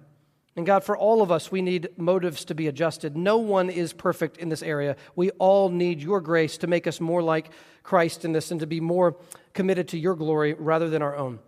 [0.57, 3.17] And God, for all of us, we need motives to be adjusted.
[3.17, 4.97] No one is perfect in this area.
[5.15, 7.51] We all need your grace to make us more like
[7.83, 9.17] Christ in this and to be more
[9.55, 11.39] committed to your glory rather than our own.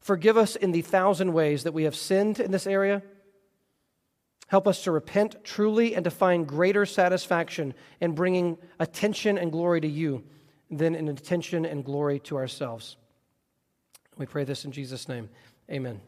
[0.00, 3.02] Forgive us in the thousand ways that we have sinned in this area.
[4.46, 9.80] Help us to repent truly and to find greater satisfaction in bringing attention and glory
[9.80, 10.22] to you
[10.70, 12.96] than in attention and glory to ourselves.
[14.16, 15.28] We pray this in Jesus' name.
[15.70, 16.00] Amen.